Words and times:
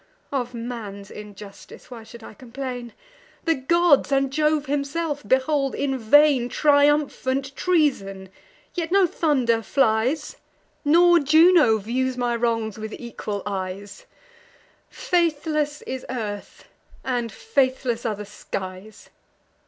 Of 0.31 0.55
man's 0.55 1.11
injustice 1.11 1.91
why 1.91 2.01
should 2.01 2.23
I 2.23 2.33
complain? 2.33 2.93
The 3.45 3.53
gods, 3.53 4.11
and 4.11 4.33
Jove 4.33 4.65
himself, 4.65 5.21
behold 5.27 5.75
in 5.75 5.95
vain 5.99 6.49
Triumphant 6.49 7.55
treason; 7.55 8.29
yet 8.73 8.91
no 8.91 9.05
thunder 9.05 9.61
flies, 9.61 10.37
Nor 10.83 11.19
Juno 11.19 11.77
views 11.77 12.17
my 12.17 12.35
wrongs 12.35 12.79
with 12.79 12.93
equal 12.93 13.43
eyes; 13.45 14.07
Faithless 14.89 15.83
is 15.83 16.03
earth, 16.09 16.67
and 17.05 17.31
faithless 17.31 18.03
are 18.03 18.15
the 18.15 18.25
skies! 18.25 19.11